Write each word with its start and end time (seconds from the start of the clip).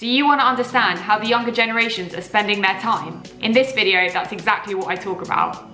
Do 0.00 0.08
you 0.08 0.24
want 0.24 0.40
to 0.40 0.46
understand 0.46 0.98
how 0.98 1.18
the 1.18 1.26
younger 1.26 1.50
generations 1.50 2.14
are 2.14 2.22
spending 2.22 2.62
their 2.62 2.80
time? 2.80 3.22
In 3.42 3.52
this 3.52 3.72
video, 3.72 4.10
that's 4.10 4.32
exactly 4.32 4.74
what 4.74 4.86
I 4.86 4.96
talk 4.96 5.20
about. 5.20 5.68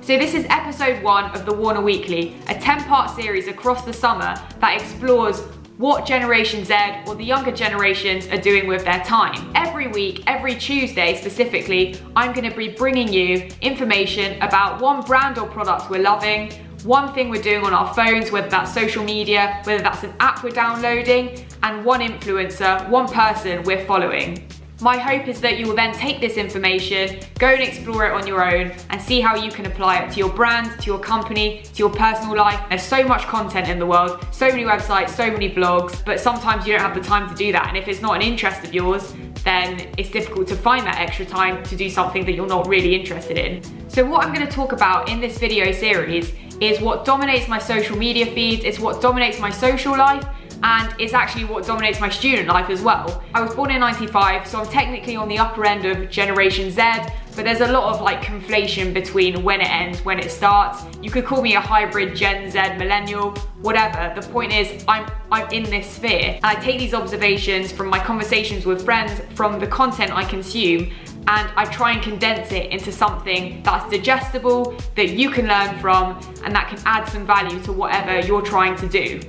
So 0.00 0.16
this 0.16 0.32
is 0.32 0.46
episode 0.48 1.02
one 1.02 1.26
of 1.32 1.44
the 1.44 1.52
Warner 1.52 1.82
Weekly, 1.82 2.36
a 2.48 2.54
10-part 2.54 3.14
series 3.14 3.48
across 3.48 3.84
the 3.84 3.92
summer 3.92 4.34
that 4.60 4.80
explores 4.80 5.40
what 5.76 6.06
Generation 6.06 6.64
Z 6.64 6.74
or 7.06 7.16
the 7.16 7.24
younger 7.24 7.52
generations 7.52 8.26
are 8.28 8.40
doing 8.40 8.66
with 8.66 8.86
their 8.86 9.00
time. 9.00 9.52
Every 9.54 9.88
week, 9.88 10.22
every 10.26 10.54
Tuesday 10.54 11.20
specifically, 11.20 12.00
I'm 12.16 12.32
gonna 12.32 12.54
be 12.54 12.68
bringing 12.68 13.12
you 13.12 13.46
information 13.60 14.40
about 14.40 14.80
one 14.80 15.02
brand 15.02 15.36
or 15.36 15.46
product 15.48 15.90
we're 15.90 16.00
loving, 16.00 16.50
one 16.84 17.12
thing 17.12 17.28
we're 17.28 17.42
doing 17.42 17.64
on 17.64 17.74
our 17.74 17.92
phones, 17.94 18.30
whether 18.30 18.48
that's 18.48 18.72
social 18.72 19.04
media, 19.04 19.60
whether 19.64 19.82
that's 19.82 20.02
an 20.02 20.14
app 20.20 20.42
we're 20.42 20.50
downloading, 20.50 21.46
and 21.62 21.84
one 21.84 22.00
influencer, 22.00 22.88
one 22.88 23.06
person 23.06 23.62
we're 23.64 23.84
following. 23.84 24.46
My 24.82 24.96
hope 24.96 25.28
is 25.28 25.42
that 25.42 25.58
you 25.58 25.66
will 25.66 25.76
then 25.76 25.92
take 25.92 26.22
this 26.22 26.38
information, 26.38 27.20
go 27.38 27.48
and 27.48 27.60
explore 27.60 28.06
it 28.06 28.12
on 28.12 28.26
your 28.26 28.42
own, 28.42 28.72
and 28.88 28.98
see 28.98 29.20
how 29.20 29.36
you 29.36 29.50
can 29.50 29.66
apply 29.66 29.98
it 29.98 30.10
to 30.12 30.18
your 30.18 30.30
brand, 30.30 30.80
to 30.80 30.86
your 30.86 30.98
company, 30.98 31.62
to 31.64 31.78
your 31.78 31.90
personal 31.90 32.34
life. 32.34 32.58
There's 32.70 32.82
so 32.82 33.04
much 33.04 33.24
content 33.24 33.68
in 33.68 33.78
the 33.78 33.84
world, 33.84 34.26
so 34.30 34.48
many 34.48 34.64
websites, 34.64 35.10
so 35.10 35.30
many 35.30 35.54
blogs, 35.54 36.02
but 36.06 36.18
sometimes 36.18 36.66
you 36.66 36.72
don't 36.72 36.80
have 36.80 36.94
the 36.94 37.06
time 37.06 37.28
to 37.28 37.34
do 37.34 37.52
that. 37.52 37.68
And 37.68 37.76
if 37.76 37.88
it's 37.88 38.00
not 38.00 38.16
an 38.16 38.22
interest 38.22 38.64
of 38.64 38.72
yours, 38.72 39.12
then 39.44 39.86
it's 39.98 40.10
difficult 40.10 40.48
to 40.48 40.56
find 40.56 40.86
that 40.86 40.98
extra 40.98 41.26
time 41.26 41.62
to 41.64 41.76
do 41.76 41.90
something 41.90 42.24
that 42.24 42.32
you're 42.32 42.46
not 42.46 42.66
really 42.66 42.94
interested 42.94 43.36
in. 43.36 43.62
So 43.90 44.02
what 44.02 44.24
I'm 44.24 44.32
gonna 44.32 44.50
talk 44.50 44.72
about 44.72 45.10
in 45.10 45.20
this 45.20 45.36
video 45.36 45.72
series 45.72 46.32
is 46.60 46.80
what 46.80 47.04
dominates 47.04 47.48
my 47.48 47.58
social 47.58 47.96
media 47.96 48.26
feeds, 48.26 48.64
it's 48.64 48.78
what 48.78 49.00
dominates 49.00 49.40
my 49.40 49.50
social 49.50 49.96
life, 49.96 50.24
and 50.62 50.94
it's 51.00 51.14
actually 51.14 51.44
what 51.44 51.66
dominates 51.66 52.00
my 52.00 52.08
student 52.08 52.48
life 52.48 52.68
as 52.68 52.82
well. 52.82 53.22
I 53.34 53.40
was 53.40 53.54
born 53.54 53.70
in 53.70 53.80
95, 53.80 54.46
so 54.46 54.60
I'm 54.60 54.66
technically 54.68 55.16
on 55.16 55.28
the 55.28 55.38
upper 55.38 55.64
end 55.64 55.86
of 55.86 56.10
Generation 56.10 56.70
Z, 56.70 56.82
but 57.34 57.44
there's 57.44 57.60
a 57.60 57.72
lot 57.72 57.94
of 57.94 58.02
like 58.02 58.20
conflation 58.20 58.92
between 58.92 59.42
when 59.42 59.60
it 59.60 59.70
ends, 59.70 60.04
when 60.04 60.18
it 60.18 60.30
starts. 60.30 60.84
You 61.02 61.10
could 61.10 61.24
call 61.24 61.40
me 61.40 61.54
a 61.54 61.60
hybrid 61.60 62.14
Gen 62.14 62.50
Z 62.50 62.58
millennial, 62.76 63.30
whatever. 63.62 64.12
The 64.20 64.26
point 64.28 64.52
is 64.52 64.84
I'm, 64.86 65.10
I'm 65.32 65.48
in 65.50 65.62
this 65.64 65.88
sphere 65.88 66.34
and 66.34 66.44
I 66.44 66.54
take 66.56 66.78
these 66.78 66.92
observations 66.92 67.72
from 67.72 67.88
my 67.88 67.98
conversations 67.98 68.66
with 68.66 68.84
friends, 68.84 69.20
from 69.34 69.58
the 69.58 69.66
content 69.66 70.12
I 70.12 70.24
consume, 70.24 70.92
and 71.30 71.48
I 71.56 71.64
try 71.66 71.92
and 71.92 72.02
condense 72.02 72.50
it 72.50 72.72
into 72.72 72.90
something 72.90 73.62
that's 73.62 73.88
digestible, 73.88 74.74
that 74.96 75.10
you 75.10 75.30
can 75.30 75.46
learn 75.46 75.78
from, 75.78 76.18
and 76.42 76.52
that 76.56 76.68
can 76.68 76.80
add 76.84 77.04
some 77.08 77.24
value 77.24 77.62
to 77.62 77.72
whatever 77.72 78.26
you're 78.26 78.42
trying 78.42 78.74
to 78.76 78.88
do. 78.88 79.20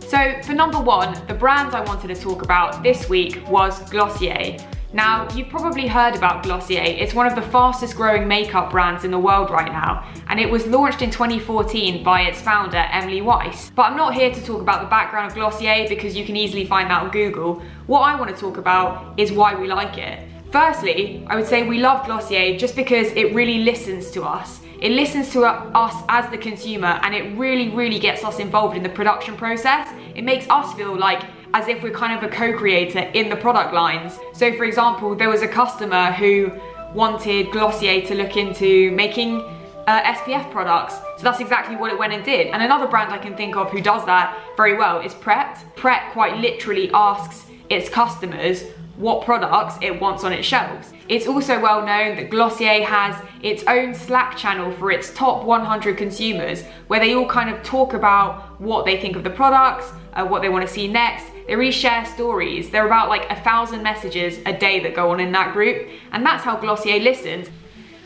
So 0.00 0.40
for 0.44 0.54
number 0.54 0.80
one, 0.80 1.12
the 1.26 1.34
brand 1.34 1.74
I 1.74 1.84
wanted 1.84 2.08
to 2.08 2.20
talk 2.20 2.42
about 2.42 2.82
this 2.82 3.06
week 3.06 3.46
was 3.48 3.78
Glossier. 3.90 4.56
Now, 4.94 5.28
you've 5.34 5.50
probably 5.50 5.86
heard 5.86 6.16
about 6.16 6.42
Glossier. 6.42 6.84
It's 6.84 7.12
one 7.12 7.26
of 7.26 7.34
the 7.34 7.42
fastest 7.42 7.96
growing 7.96 8.26
makeup 8.26 8.70
brands 8.70 9.04
in 9.04 9.10
the 9.10 9.18
world 9.18 9.50
right 9.50 9.70
now, 9.70 10.10
and 10.28 10.40
it 10.40 10.50
was 10.50 10.66
launched 10.66 11.02
in 11.02 11.10
2014 11.10 12.02
by 12.02 12.22
its 12.22 12.40
founder, 12.40 12.78
Emily 12.78 13.20
Weiss. 13.20 13.70
But 13.74 13.90
I'm 13.90 13.96
not 13.96 14.14
here 14.14 14.32
to 14.32 14.42
talk 14.42 14.62
about 14.62 14.80
the 14.80 14.88
background 14.88 15.30
of 15.30 15.34
Glossier 15.34 15.86
because 15.86 16.16
you 16.16 16.24
can 16.24 16.36
easily 16.36 16.64
find 16.64 16.88
that 16.88 17.02
on 17.02 17.10
Google. 17.10 17.62
What 17.86 18.00
I 18.00 18.18
want 18.18 18.34
to 18.34 18.40
talk 18.40 18.56
about 18.56 19.18
is 19.20 19.32
why 19.32 19.54
we 19.54 19.66
like 19.66 19.98
it. 19.98 20.31
Firstly, 20.52 21.24
I 21.28 21.36
would 21.36 21.46
say 21.46 21.66
we 21.66 21.78
love 21.78 22.04
Glossier 22.04 22.58
just 22.58 22.76
because 22.76 23.10
it 23.12 23.34
really 23.34 23.64
listens 23.64 24.10
to 24.10 24.22
us. 24.22 24.60
It 24.82 24.92
listens 24.92 25.32
to 25.32 25.44
us 25.46 25.94
as 26.10 26.30
the 26.30 26.36
consumer 26.36 27.00
and 27.02 27.14
it 27.14 27.38
really, 27.38 27.70
really 27.70 27.98
gets 27.98 28.22
us 28.22 28.38
involved 28.38 28.76
in 28.76 28.82
the 28.82 28.90
production 28.90 29.34
process. 29.34 29.88
It 30.14 30.24
makes 30.24 30.46
us 30.50 30.74
feel 30.74 30.94
like 30.94 31.22
as 31.54 31.68
if 31.68 31.82
we're 31.82 31.94
kind 31.94 32.18
of 32.18 32.30
a 32.30 32.30
co-creator 32.30 32.98
in 33.14 33.30
the 33.30 33.36
product 33.36 33.72
lines. 33.72 34.18
So 34.34 34.54
for 34.54 34.64
example, 34.64 35.14
there 35.14 35.30
was 35.30 35.40
a 35.40 35.48
customer 35.48 36.12
who 36.12 36.52
wanted 36.92 37.50
Glossier 37.50 38.06
to 38.08 38.14
look 38.14 38.36
into 38.36 38.90
making 38.90 39.40
uh, 39.86 40.14
SPF 40.16 40.50
products. 40.50 40.96
So 41.16 41.22
that's 41.22 41.40
exactly 41.40 41.76
what 41.76 41.90
it 41.90 41.98
went 41.98 42.12
and 42.12 42.22
did. 42.22 42.48
And 42.48 42.62
another 42.62 42.86
brand 42.86 43.10
I 43.10 43.16
can 43.16 43.34
think 43.34 43.56
of 43.56 43.70
who 43.70 43.80
does 43.80 44.04
that 44.04 44.38
very 44.58 44.76
well 44.76 45.00
is 45.00 45.14
Pret. 45.14 45.64
Pret 45.76 46.12
quite 46.12 46.36
literally 46.36 46.90
asks 46.92 47.46
its 47.70 47.88
customers 47.88 48.64
what 48.96 49.24
products 49.24 49.76
it 49.80 50.00
wants 50.00 50.22
on 50.24 50.32
its 50.32 50.46
shelves. 50.46 50.92
It's 51.08 51.26
also 51.26 51.60
well 51.60 51.84
known 51.84 52.16
that 52.16 52.30
Glossier 52.30 52.84
has 52.84 53.16
its 53.42 53.64
own 53.66 53.94
Slack 53.94 54.36
channel 54.36 54.72
for 54.72 54.90
its 54.90 55.12
top 55.14 55.44
100 55.44 55.96
consumers 55.96 56.62
where 56.88 57.00
they 57.00 57.14
all 57.14 57.26
kind 57.26 57.50
of 57.50 57.62
talk 57.62 57.94
about 57.94 58.60
what 58.60 58.84
they 58.84 59.00
think 59.00 59.16
of 59.16 59.24
the 59.24 59.30
products, 59.30 59.90
uh, 60.12 60.26
what 60.26 60.42
they 60.42 60.48
want 60.48 60.66
to 60.66 60.72
see 60.72 60.88
next. 60.88 61.26
They 61.46 61.56
really 61.56 61.72
share 61.72 62.04
stories. 62.04 62.70
There 62.70 62.82
are 62.82 62.86
about 62.86 63.08
like 63.08 63.28
a 63.30 63.40
thousand 63.42 63.82
messages 63.82 64.38
a 64.46 64.52
day 64.52 64.80
that 64.80 64.94
go 64.94 65.10
on 65.10 65.20
in 65.20 65.32
that 65.32 65.52
group 65.52 65.88
and 66.12 66.24
that's 66.24 66.44
how 66.44 66.56
Glossier 66.56 67.00
listens. 67.00 67.48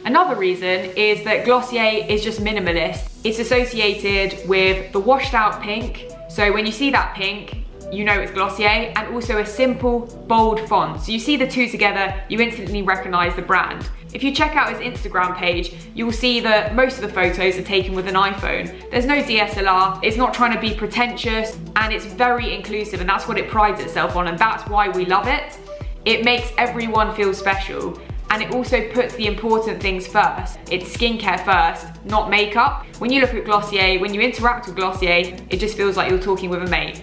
Another 0.04 0.36
reason 0.36 0.92
is 0.96 1.24
that 1.24 1.44
Glossier 1.44 2.06
is 2.08 2.22
just 2.22 2.40
minimalist. 2.40 3.10
It's 3.24 3.40
associated 3.40 4.48
with 4.48 4.92
the 4.92 5.00
washed 5.00 5.34
out 5.34 5.60
pink. 5.60 6.12
So 6.28 6.52
when 6.52 6.64
you 6.64 6.70
see 6.70 6.90
that 6.92 7.16
pink, 7.16 7.65
you 7.92 8.04
know 8.04 8.20
it's 8.20 8.32
Glossier, 8.32 8.92
and 8.96 9.14
also 9.14 9.38
a 9.38 9.46
simple, 9.46 10.00
bold 10.26 10.60
font. 10.68 11.00
So 11.00 11.12
you 11.12 11.18
see 11.18 11.36
the 11.36 11.46
two 11.46 11.68
together, 11.68 12.14
you 12.28 12.40
instantly 12.40 12.82
recognize 12.82 13.34
the 13.36 13.42
brand. 13.42 13.88
If 14.12 14.22
you 14.22 14.34
check 14.34 14.56
out 14.56 14.70
his 14.70 14.78
Instagram 14.78 15.36
page, 15.36 15.74
you 15.94 16.06
will 16.06 16.12
see 16.12 16.40
that 16.40 16.74
most 16.74 16.96
of 16.96 17.02
the 17.02 17.08
photos 17.08 17.58
are 17.58 17.62
taken 17.62 17.94
with 17.94 18.08
an 18.08 18.14
iPhone. 18.14 18.90
There's 18.90 19.06
no 19.06 19.16
DSLR, 19.16 20.00
it's 20.02 20.16
not 20.16 20.32
trying 20.32 20.54
to 20.54 20.60
be 20.60 20.74
pretentious, 20.74 21.58
and 21.76 21.92
it's 21.92 22.06
very 22.06 22.54
inclusive, 22.54 23.00
and 23.00 23.08
that's 23.08 23.28
what 23.28 23.38
it 23.38 23.48
prides 23.48 23.80
itself 23.80 24.16
on, 24.16 24.28
and 24.28 24.38
that's 24.38 24.68
why 24.68 24.88
we 24.88 25.04
love 25.04 25.28
it. 25.28 25.58
It 26.04 26.24
makes 26.24 26.50
everyone 26.56 27.14
feel 27.14 27.34
special, 27.34 28.00
and 28.30 28.42
it 28.42 28.52
also 28.54 28.88
puts 28.90 29.14
the 29.14 29.26
important 29.26 29.80
things 29.80 30.06
first. 30.06 30.58
It's 30.70 30.96
skincare 30.96 31.44
first, 31.44 32.04
not 32.04 32.30
makeup. 32.30 32.86
When 32.98 33.12
you 33.12 33.20
look 33.20 33.34
at 33.34 33.44
Glossier, 33.44 34.00
when 34.00 34.14
you 34.14 34.20
interact 34.20 34.66
with 34.66 34.76
Glossier, 34.76 35.36
it 35.50 35.58
just 35.58 35.76
feels 35.76 35.96
like 35.96 36.10
you're 36.10 36.20
talking 36.20 36.50
with 36.50 36.62
a 36.62 36.66
mate. 36.66 37.02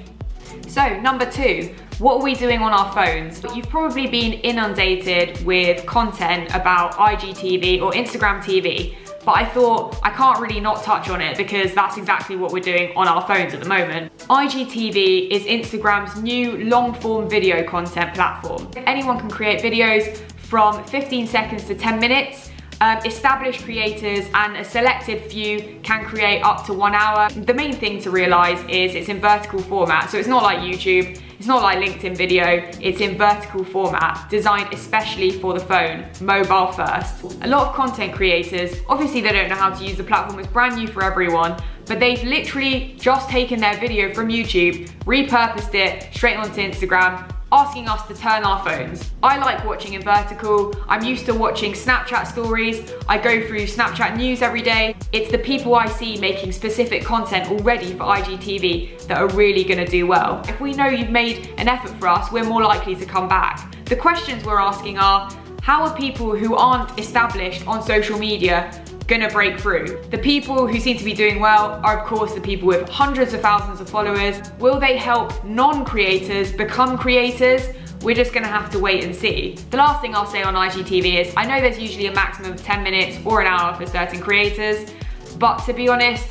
So 0.74 1.00
number 1.02 1.30
two, 1.30 1.76
what 2.00 2.16
are 2.16 2.24
we 2.24 2.34
doing 2.34 2.64
on 2.64 2.74
our 2.74 2.92
phones? 2.94 3.44
You've 3.56 3.70
probably 3.70 4.08
been 4.08 4.34
inundated 4.34 5.46
with 5.46 5.86
content 5.86 6.50
about 6.50 6.94
IGTV 6.94 7.80
or 7.80 7.92
Instagram 7.92 8.42
TV, 8.42 8.96
but 9.24 9.34
I 9.34 9.46
thought 9.46 10.00
I 10.02 10.10
can't 10.10 10.40
really 10.40 10.60
not 10.60 10.82
touch 10.82 11.10
on 11.10 11.22
it 11.22 11.38
because 11.38 11.76
that's 11.76 11.98
exactly 11.98 12.38
what 12.38 12.52
we're 12.52 12.64
doing 12.64 12.92
on 12.96 13.08
our 13.08 13.22
phones 13.28 13.54
at 13.54 13.60
the 13.60 13.70
moment. 13.70 14.12
IGTV 14.18 15.30
is 15.30 15.44
Instagram's 15.44 16.20
new 16.20 16.58
long 16.66 16.96
form 16.96 17.30
video 17.30 17.64
content 17.64 18.16
platform. 18.16 18.68
Anyone 18.88 19.20
can 19.20 19.30
create 19.30 19.62
videos 19.62 20.18
from 20.40 20.84
15 20.86 21.28
seconds 21.28 21.66
to 21.66 21.76
10 21.76 22.00
minutes 22.00 22.50
um, 22.84 22.98
established 23.06 23.64
creators 23.64 24.26
and 24.34 24.58
a 24.58 24.66
selected 24.66 25.32
few 25.32 25.80
can 25.84 26.04
create 26.04 26.42
up 26.42 26.66
to 26.66 26.74
one 26.74 26.94
hour. 26.94 27.30
The 27.30 27.54
main 27.54 27.74
thing 27.74 28.02
to 28.02 28.12
realize 28.12 28.60
is 28.68 28.94
it's 28.94 29.08
in 29.08 29.22
vertical 29.22 29.62
format. 29.62 30.10
So 30.10 30.18
it's 30.18 30.28
not 30.28 30.44
like 30.44 30.60
YouTube, 30.60 31.18
it's 31.40 31.48
not 31.48 31.62
like 31.62 31.78
LinkedIn 31.78 32.18
video, 32.18 32.70
it's 32.82 33.00
in 33.00 33.18
vertical 33.18 33.64
format, 33.64 34.30
designed 34.30 34.74
especially 34.74 35.32
for 35.32 35.54
the 35.54 35.62
phone, 35.62 36.06
mobile 36.20 36.74
first. 36.74 37.24
A 37.44 37.48
lot 37.48 37.70
of 37.70 37.74
content 37.74 38.14
creators, 38.14 38.78
obviously 38.90 39.22
they 39.22 39.32
don't 39.32 39.48
know 39.48 39.56
how 39.56 39.74
to 39.74 39.82
use 39.86 39.96
the 39.96 40.04
platform, 40.04 40.40
it's 40.40 40.50
brand 40.50 40.76
new 40.76 40.88
for 40.88 41.04
everyone, 41.04 41.56
but 41.86 42.02
they've 42.02 42.24
literally 42.26 42.98
just 43.00 43.30
taken 43.30 43.62
their 43.62 43.78
video 43.78 44.14
from 44.14 44.28
YouTube, 44.28 44.90
repurposed 45.06 45.74
it 45.74 46.14
straight 46.14 46.36
onto 46.36 46.60
Instagram, 46.60 47.34
asking 47.54 47.88
us 47.88 48.08
to 48.08 48.16
turn 48.16 48.44
our 48.44 48.64
phones. 48.64 49.12
I 49.22 49.38
like 49.38 49.64
watching 49.64 49.94
in 49.94 50.02
vertical. 50.02 50.74
I'm 50.88 51.04
used 51.04 51.28
to 51.28 51.36
watching 51.36 51.74
Snapchat 51.74 52.26
stories. 52.26 52.92
I 53.08 53.20
go 53.20 53.46
through 53.46 53.68
Snapchat 53.68 54.18
news 54.18 54.42
every 54.42 54.64
day. 54.64 54.96
It's 55.12 55.30
the 55.30 55.38
people 55.38 55.76
I 55.76 55.86
see 55.86 56.18
making 56.18 56.52
specific 56.52 57.04
content 57.04 57.52
already 57.52 57.94
for 57.94 58.06
IGTV 58.06 59.06
that 59.06 59.20
are 59.20 59.28
really 59.36 59.64
gonna 59.64 59.86
do 59.86 60.08
well. 60.08 60.42
If 60.48 60.60
we 60.60 60.74
know 60.74 60.88
you've 60.88 61.12
made 61.12 61.54
an 61.60 61.68
effort 61.68 61.92
for 62.00 62.08
us, 62.08 62.32
we're 62.32 62.44
more 62.44 62.64
likely 62.64 62.96
to 62.96 63.06
come 63.06 63.28
back. 63.28 63.72
The 63.86 63.98
questions 63.98 64.44
we're 64.44 64.60
asking 64.60 64.98
are, 64.98 65.32
how 65.62 65.84
are 65.84 65.96
people 65.96 66.36
who 66.36 66.56
aren't 66.56 67.00
established 67.00 67.68
on 67.68 67.84
social 67.84 68.18
media 68.18 68.83
gonna 69.08 69.30
break 69.30 69.60
through. 69.60 70.02
The 70.12 70.18
people 70.18 70.68
who 70.68 70.80
seem 70.80 70.98
to 70.98 71.04
be 71.04 71.14
doing 71.14 71.40
well 71.40 71.82
are 71.84 72.00
of 72.00 72.08
course 72.08 72.34
the 72.34 72.42
people 72.42 72.68
with 72.68 72.88
hundreds 72.88 73.34
of 73.34 73.42
thousands 73.42 73.82
of 73.82 73.90
followers. 73.90 74.36
Will 74.60 74.80
they 74.80 74.98
help 74.98 75.44
non-creators 75.44 76.54
become 76.54 76.98
creators? 76.98 77.68
We're 78.02 78.16
just 78.16 78.34
gonna 78.34 78.48
have 78.48 78.70
to 78.72 78.80
wait 78.80 79.04
and 79.04 79.16
see. 79.16 79.56
The 79.70 79.78
last 79.78 80.02
thing 80.02 80.16
I'll 80.16 80.26
say 80.26 80.44
on 80.44 80.56
IGTV 80.56 81.22
is, 81.22 81.34
I 81.36 81.46
know 81.46 81.62
there's 81.62 81.80
usually 81.80 82.08
a 82.08 82.14
maximum 82.14 82.54
of 82.54 82.64
10 82.64 82.84
minutes 82.84 83.18
or 83.26 83.42
an 83.42 83.48
hour 83.48 83.76
for 83.76 83.86
certain 83.86 84.20
creators, 84.20 84.90
but 85.38 85.58
to 85.66 85.74
be 85.74 85.90
honest, 85.90 86.28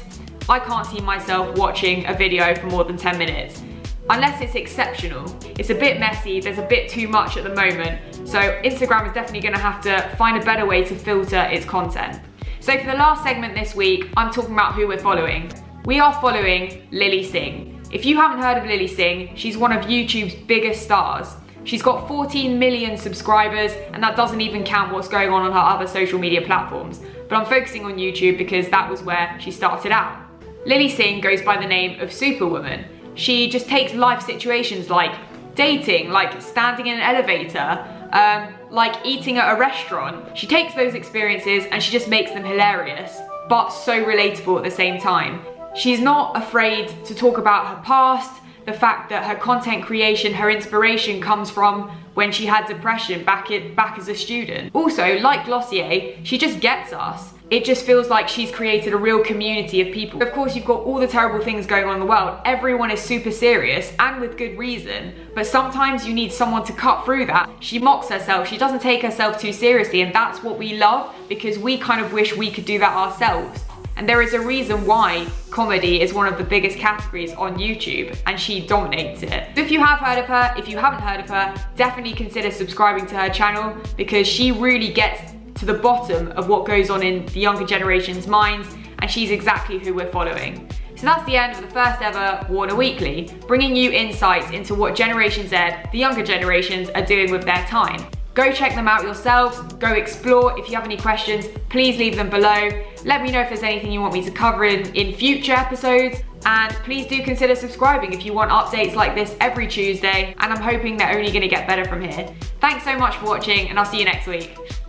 I 0.48 0.58
can't 0.58 0.86
see 0.86 1.00
myself 1.00 1.56
watching 1.56 2.06
a 2.06 2.14
video 2.14 2.54
for 2.54 2.66
more 2.66 2.84
than 2.84 2.96
10 2.96 3.18
minutes 3.18 3.62
unless 4.10 4.40
it's 4.42 4.54
exceptional. 4.54 5.24
It's 5.58 5.70
a 5.70 5.74
bit 5.74 6.00
messy, 6.00 6.40
there's 6.40 6.58
a 6.58 6.66
bit 6.66 6.90
too 6.90 7.08
much 7.08 7.36
at 7.36 7.44
the 7.44 7.54
moment, 7.54 8.00
so 8.28 8.38
Instagram 8.62 9.06
is 9.06 9.14
definitely 9.14 9.40
gonna 9.40 9.58
have 9.58 9.80
to 9.82 10.14
find 10.16 10.40
a 10.40 10.44
better 10.44 10.66
way 10.66 10.84
to 10.84 10.94
filter 10.94 11.48
its 11.50 11.64
content. 11.64 12.20
So 12.62 12.78
for 12.78 12.86
the 12.86 12.94
last 12.94 13.24
segment 13.24 13.56
this 13.56 13.74
week, 13.74 14.08
I'm 14.16 14.32
talking 14.32 14.52
about 14.52 14.74
who 14.74 14.86
we're 14.86 14.96
following. 14.96 15.50
We 15.84 15.98
are 15.98 16.12
following 16.20 16.86
Lilly 16.92 17.24
Singh. 17.24 17.84
If 17.90 18.04
you 18.04 18.16
haven't 18.16 18.38
heard 18.38 18.56
of 18.56 18.66
Lilly 18.66 18.86
Singh, 18.86 19.34
she's 19.34 19.56
one 19.56 19.72
of 19.72 19.86
YouTube's 19.86 20.36
biggest 20.36 20.84
stars. 20.84 21.26
She's 21.64 21.82
got 21.82 22.06
14 22.06 22.56
million 22.56 22.96
subscribers, 22.96 23.72
and 23.92 24.00
that 24.00 24.14
doesn't 24.14 24.40
even 24.40 24.62
count 24.62 24.92
what's 24.92 25.08
going 25.08 25.30
on 25.30 25.42
on 25.42 25.50
her 25.50 25.58
other 25.58 25.88
social 25.88 26.20
media 26.20 26.40
platforms. 26.40 27.00
But 27.28 27.34
I'm 27.34 27.46
focusing 27.46 27.84
on 27.84 27.96
YouTube 27.96 28.38
because 28.38 28.68
that 28.68 28.88
was 28.88 29.02
where 29.02 29.36
she 29.40 29.50
started 29.50 29.90
out. 29.90 30.16
Lilly 30.64 30.88
Singh 30.88 31.20
goes 31.20 31.42
by 31.42 31.56
the 31.60 31.66
name 31.66 31.98
of 31.98 32.12
Superwoman. 32.12 32.84
She 33.16 33.50
just 33.50 33.66
takes 33.66 33.92
life 33.92 34.22
situations 34.22 34.88
like 34.88 35.16
dating, 35.56 36.10
like 36.10 36.40
standing 36.40 36.86
in 36.86 36.94
an 36.94 37.00
elevator, 37.00 38.01
um, 38.12 38.54
like 38.70 38.94
eating 39.04 39.38
at 39.38 39.54
a 39.54 39.58
restaurant. 39.58 40.36
She 40.36 40.46
takes 40.46 40.74
those 40.74 40.94
experiences 40.94 41.64
and 41.70 41.82
she 41.82 41.90
just 41.90 42.08
makes 42.08 42.30
them 42.32 42.44
hilarious, 42.44 43.18
but 43.48 43.70
so 43.70 44.04
relatable 44.04 44.58
at 44.58 44.64
the 44.64 44.70
same 44.70 45.00
time. 45.00 45.42
She's 45.74 46.00
not 46.00 46.36
afraid 46.36 46.88
to 47.06 47.14
talk 47.14 47.38
about 47.38 47.66
her 47.66 47.82
past, 47.82 48.42
the 48.66 48.72
fact 48.72 49.08
that 49.10 49.24
her 49.24 49.34
content 49.34 49.84
creation, 49.84 50.32
her 50.34 50.50
inspiration 50.50 51.20
comes 51.20 51.50
from 51.50 51.90
when 52.14 52.30
she 52.30 52.44
had 52.46 52.66
depression 52.66 53.24
back, 53.24 53.48
back 53.74 53.98
as 53.98 54.08
a 54.08 54.14
student. 54.14 54.74
Also, 54.74 55.18
like 55.18 55.46
Glossier, 55.46 56.18
she 56.22 56.38
just 56.38 56.60
gets 56.60 56.92
us. 56.92 57.32
It 57.52 57.66
just 57.66 57.84
feels 57.84 58.08
like 58.08 58.28
she's 58.28 58.50
created 58.50 58.94
a 58.94 58.96
real 58.96 59.22
community 59.22 59.82
of 59.82 59.92
people. 59.92 60.22
Of 60.22 60.32
course, 60.32 60.56
you've 60.56 60.64
got 60.64 60.84
all 60.84 60.98
the 60.98 61.06
terrible 61.06 61.44
things 61.44 61.66
going 61.66 61.84
on 61.84 61.96
in 61.96 62.00
the 62.00 62.06
world. 62.06 62.40
Everyone 62.46 62.90
is 62.90 62.98
super 62.98 63.30
serious 63.30 63.92
and 63.98 64.22
with 64.22 64.38
good 64.38 64.56
reason, 64.56 65.12
but 65.34 65.46
sometimes 65.46 66.06
you 66.06 66.14
need 66.14 66.32
someone 66.32 66.64
to 66.64 66.72
cut 66.72 67.04
through 67.04 67.26
that. 67.26 67.50
She 67.60 67.78
mocks 67.78 68.08
herself, 68.08 68.48
she 68.48 68.56
doesn't 68.56 68.80
take 68.80 69.02
herself 69.02 69.38
too 69.38 69.52
seriously, 69.52 70.00
and 70.00 70.14
that's 70.14 70.42
what 70.42 70.56
we 70.56 70.78
love 70.78 71.14
because 71.28 71.58
we 71.58 71.76
kind 71.76 72.02
of 72.02 72.14
wish 72.14 72.34
we 72.34 72.50
could 72.50 72.64
do 72.64 72.78
that 72.78 72.96
ourselves. 72.96 73.62
And 73.98 74.08
there 74.08 74.22
is 74.22 74.32
a 74.32 74.40
reason 74.40 74.86
why 74.86 75.26
comedy 75.50 76.00
is 76.00 76.14
one 76.14 76.26
of 76.26 76.38
the 76.38 76.44
biggest 76.44 76.78
categories 76.78 77.34
on 77.34 77.56
YouTube 77.56 78.18
and 78.24 78.40
she 78.40 78.66
dominates 78.66 79.22
it. 79.22 79.50
If 79.58 79.70
you 79.70 79.84
have 79.84 79.98
heard 79.98 80.18
of 80.18 80.24
her, 80.24 80.54
if 80.56 80.70
you 80.70 80.78
haven't 80.78 81.02
heard 81.02 81.20
of 81.20 81.28
her, 81.28 81.54
definitely 81.76 82.14
consider 82.14 82.50
subscribing 82.50 83.06
to 83.08 83.16
her 83.18 83.28
channel 83.28 83.76
because 83.98 84.26
she 84.26 84.52
really 84.52 84.90
gets 84.90 85.31
to 85.62 85.66
the 85.66 85.74
bottom 85.74 86.26
of 86.32 86.48
what 86.48 86.66
goes 86.66 86.90
on 86.90 87.04
in 87.04 87.24
the 87.26 87.38
younger 87.38 87.64
generation's 87.64 88.26
minds 88.26 88.74
and 88.98 89.08
she's 89.08 89.30
exactly 89.30 89.78
who 89.78 89.94
we're 89.94 90.10
following. 90.10 90.68
So 90.96 91.06
that's 91.06 91.24
the 91.24 91.36
end 91.36 91.52
of 91.52 91.60
the 91.62 91.70
first 91.70 92.02
ever 92.02 92.44
Warner 92.52 92.74
Weekly, 92.74 93.32
bringing 93.46 93.76
you 93.76 93.92
insights 93.92 94.50
into 94.50 94.74
what 94.74 94.96
Generation 94.96 95.46
Z, 95.46 95.56
the 95.92 95.98
younger 95.98 96.24
generations, 96.24 96.90
are 96.90 97.06
doing 97.06 97.30
with 97.30 97.44
their 97.44 97.64
time. 97.66 98.04
Go 98.34 98.50
check 98.50 98.74
them 98.74 98.88
out 98.88 99.04
yourselves, 99.04 99.60
go 99.74 99.92
explore. 99.92 100.58
If 100.58 100.68
you 100.68 100.74
have 100.74 100.84
any 100.84 100.96
questions, 100.96 101.46
please 101.68 101.96
leave 101.96 102.16
them 102.16 102.28
below. 102.28 102.70
Let 103.04 103.22
me 103.22 103.30
know 103.30 103.42
if 103.42 103.48
there's 103.48 103.62
anything 103.62 103.92
you 103.92 104.00
want 104.00 104.14
me 104.14 104.24
to 104.24 104.32
cover 104.32 104.64
in, 104.64 104.92
in 104.96 105.14
future 105.14 105.52
episodes. 105.52 106.22
And 106.44 106.72
please 106.82 107.06
do 107.06 107.22
consider 107.22 107.54
subscribing 107.54 108.12
if 108.12 108.26
you 108.26 108.32
want 108.32 108.50
updates 108.50 108.96
like 108.96 109.14
this 109.14 109.36
every 109.40 109.68
Tuesday. 109.68 110.34
And 110.38 110.52
I'm 110.52 110.60
hoping 110.60 110.96
they're 110.96 111.16
only 111.16 111.30
gonna 111.30 111.46
get 111.46 111.68
better 111.68 111.84
from 111.84 112.00
here. 112.02 112.34
Thanks 112.60 112.82
so 112.82 112.98
much 112.98 113.14
for 113.18 113.26
watching 113.26 113.68
and 113.68 113.78
I'll 113.78 113.84
see 113.84 114.00
you 114.00 114.06
next 114.06 114.26
week. 114.26 114.81